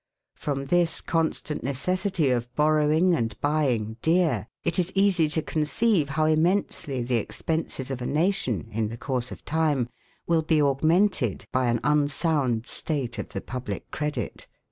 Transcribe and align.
From 0.33 0.65
this 0.65 0.99
constant 0.99 1.61
necessity 1.61 2.31
of 2.31 2.51
borrowing 2.55 3.13
and 3.13 3.39
buying 3.39 3.97
dear, 4.01 4.47
it 4.63 4.79
is 4.79 4.91
easy 4.95 5.29
to 5.29 5.43
conceive 5.43 6.09
how 6.09 6.25
immensely 6.25 7.03
the 7.03 7.17
expenses 7.17 7.91
of 7.91 8.01
a 8.01 8.07
nation, 8.07 8.69
in 8.71 8.87
the 8.87 8.97
course 8.97 9.31
of 9.31 9.45
time, 9.45 9.89
will 10.25 10.41
be 10.41 10.59
augmented 10.59 11.45
by 11.51 11.67
an 11.67 11.79
unsound 11.83 12.65
state 12.65 13.19
of 13.19 13.29
the 13.29 13.41
public 13.41 13.91
credit." 13.91 14.47